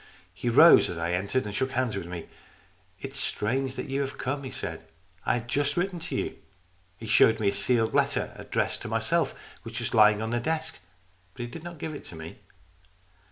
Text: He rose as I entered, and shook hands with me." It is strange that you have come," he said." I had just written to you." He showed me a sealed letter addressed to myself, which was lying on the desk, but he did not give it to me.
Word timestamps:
He 0.33 0.49
rose 0.49 0.89
as 0.89 0.97
I 0.97 1.11
entered, 1.13 1.45
and 1.45 1.53
shook 1.53 1.73
hands 1.73 1.95
with 1.95 2.07
me." 2.07 2.27
It 3.03 3.11
is 3.11 3.17
strange 3.19 3.75
that 3.75 3.87
you 3.87 4.01
have 4.01 4.17
come," 4.17 4.41
he 4.41 4.49
said." 4.49 4.87
I 5.27 5.35
had 5.35 5.47
just 5.47 5.77
written 5.77 5.99
to 5.99 6.15
you." 6.15 6.37
He 6.97 7.05
showed 7.05 7.39
me 7.39 7.49
a 7.49 7.53
sealed 7.53 7.93
letter 7.93 8.33
addressed 8.35 8.81
to 8.81 8.87
myself, 8.87 9.35
which 9.61 9.79
was 9.79 9.93
lying 9.93 10.19
on 10.19 10.31
the 10.31 10.39
desk, 10.39 10.79
but 11.35 11.41
he 11.41 11.47
did 11.47 11.63
not 11.63 11.77
give 11.77 11.93
it 11.93 12.03
to 12.05 12.15
me. 12.15 12.39